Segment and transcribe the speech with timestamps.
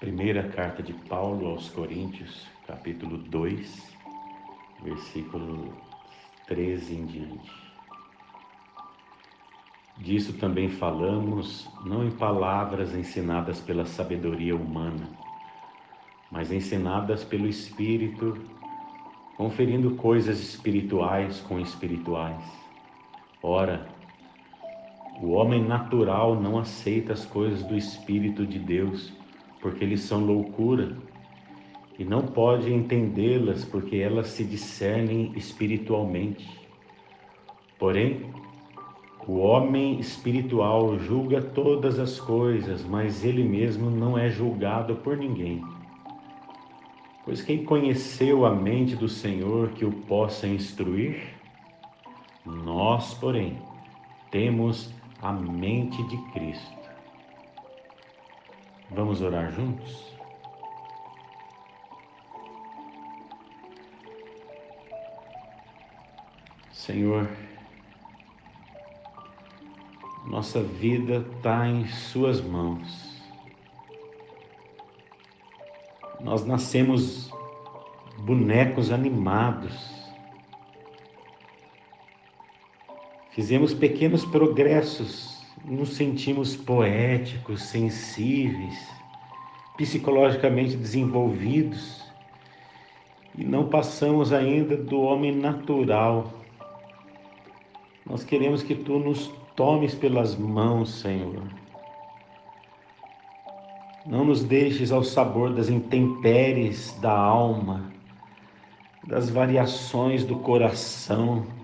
[0.00, 3.94] Primeira carta de Paulo aos Coríntios, capítulo 2,
[4.82, 5.74] versículo
[6.46, 7.52] 13 em diante.
[9.98, 15.06] Disso também falamos, não em palavras ensinadas pela sabedoria humana,
[16.32, 18.38] mas ensinadas pelo Espírito,
[19.36, 22.42] conferindo coisas espirituais com espirituais.
[23.42, 23.86] Ora,
[25.20, 29.20] o homem natural não aceita as coisas do Espírito de Deus
[29.60, 30.96] porque eles são loucura,
[31.98, 36.48] e não pode entendê-las porque elas se discernem espiritualmente.
[37.78, 38.30] Porém,
[39.26, 45.62] o homem espiritual julga todas as coisas, mas ele mesmo não é julgado por ninguém.
[47.22, 51.34] Pois quem conheceu a mente do Senhor que o possa instruir?
[52.46, 53.58] Nós, porém,
[54.30, 54.90] temos
[55.20, 56.79] a mente de Cristo.
[58.92, 60.12] Vamos orar juntos?
[66.72, 67.28] Senhor,
[70.26, 73.22] nossa vida está em Suas mãos.
[76.18, 77.30] Nós nascemos
[78.18, 79.72] bonecos animados.
[83.30, 85.39] Fizemos pequenos progressos
[85.70, 88.76] nos sentimos poéticos, sensíveis,
[89.76, 92.04] psicologicamente desenvolvidos
[93.38, 96.32] e não passamos ainda do homem natural.
[98.04, 101.44] Nós queremos que tu nos tomes pelas mãos, Senhor.
[104.04, 107.92] Não nos deixes ao sabor das intempéries da alma,
[109.06, 111.59] das variações do coração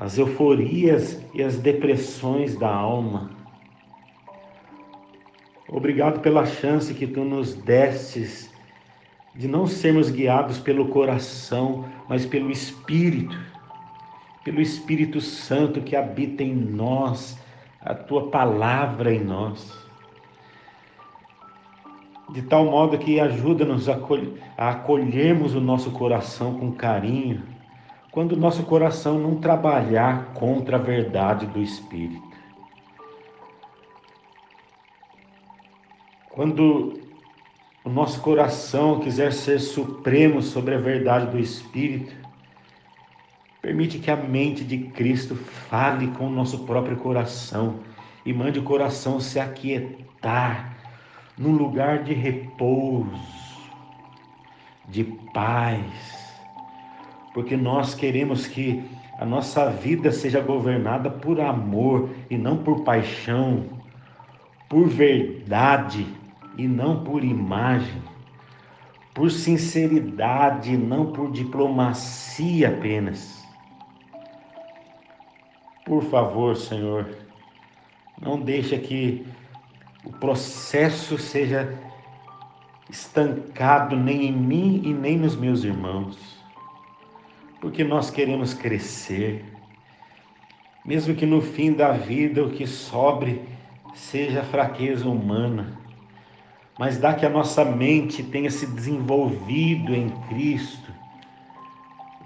[0.00, 3.30] as euforias e as depressões da alma.
[5.68, 8.50] Obrigado pela chance que tu nos destes
[9.36, 13.38] de não sermos guiados pelo coração, mas pelo Espírito,
[14.42, 17.38] pelo Espírito Santo que habita em nós,
[17.78, 19.78] a tua palavra em nós.
[22.30, 23.98] De tal modo que ajuda-nos a
[24.56, 27.59] acolhermos o nosso coração com carinho
[28.10, 32.28] quando nosso coração não trabalhar contra a verdade do Espírito.
[36.28, 37.00] Quando
[37.84, 42.14] o nosso coração quiser ser supremo sobre a verdade do Espírito,
[43.62, 47.80] permite que a mente de Cristo fale com o nosso próprio coração
[48.24, 50.76] e mande o coração se aquietar
[51.38, 53.10] num lugar de repouso,
[54.88, 56.19] de paz,
[57.32, 58.82] porque nós queremos que
[59.18, 63.66] a nossa vida seja governada por amor e não por paixão,
[64.68, 66.06] por verdade
[66.56, 68.02] e não por imagem,
[69.14, 73.46] por sinceridade e não por diplomacia apenas.
[75.84, 77.06] Por favor, Senhor,
[78.20, 79.26] não deixa que
[80.04, 81.78] o processo seja
[82.88, 86.39] estancado nem em mim e nem nos meus irmãos
[87.60, 89.44] porque nós queremos crescer,
[90.84, 93.42] mesmo que no fim da vida o que sobre
[93.94, 95.78] seja fraqueza humana,
[96.78, 100.90] mas dá que a nossa mente tenha se desenvolvido em Cristo,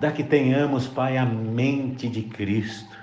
[0.00, 2.98] dá que tenhamos, Pai, a mente de Cristo.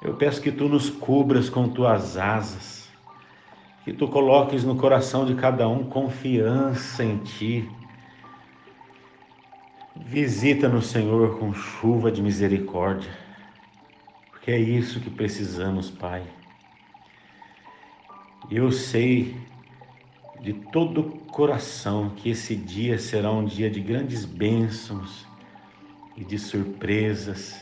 [0.00, 2.88] Eu peço que tu nos cubras com tuas asas,
[3.84, 7.68] que tu coloques no coração de cada um confiança em ti
[10.04, 13.10] Visita-nos, Senhor, com chuva de misericórdia,
[14.30, 16.22] porque é isso que precisamos, Pai.
[18.50, 19.34] Eu sei
[20.40, 25.26] de todo o coração que esse dia será um dia de grandes bênçãos
[26.16, 27.60] e de surpresas,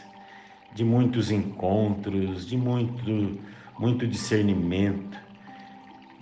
[0.74, 3.40] de muitos encontros, de muito,
[3.78, 5.19] muito discernimento,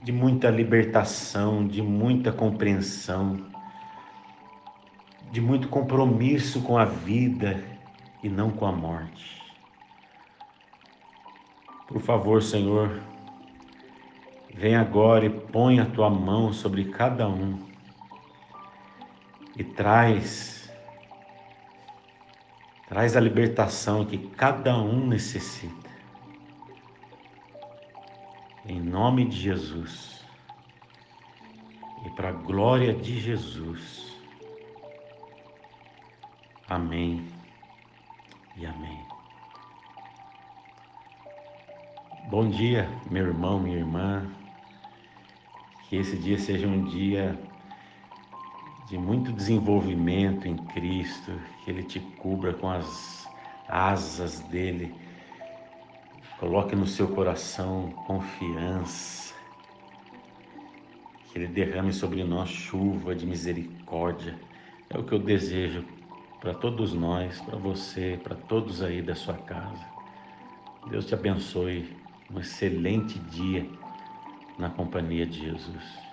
[0.03, 3.52] de muita libertação, de muita compreensão
[5.33, 7.65] de muito compromisso com a vida
[8.23, 9.43] e não com a morte.
[11.89, 13.01] Por favor, Senhor,
[14.55, 17.59] vem agora e põe a tua mão sobre cada um
[19.57, 20.71] e traz
[22.87, 25.91] traz a libertação que cada um necessita.
[28.67, 30.23] Em nome de Jesus
[32.05, 34.12] e para a glória de Jesus.
[36.73, 37.23] Amém
[38.57, 38.99] e amém.
[42.31, 44.27] Bom dia, meu irmão, minha irmã.
[45.87, 47.39] Que esse dia seja um dia
[48.89, 53.29] de muito desenvolvimento em Cristo, que Ele te cubra com as
[53.69, 54.95] asas dele,
[56.41, 59.35] coloque no seu coração confiança,
[61.31, 64.41] que Ele derrame sobre nós chuva de misericórdia.
[64.89, 65.85] É o que eu desejo
[66.43, 69.87] para todos nós, para você, para todos aí da sua casa.
[70.91, 71.97] Deus te abençoe.
[72.35, 73.65] Um excelente dia
[74.59, 76.12] na companhia de Jesus.